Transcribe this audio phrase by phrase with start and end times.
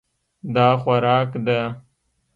[0.53, 1.59] دا خوراک ده.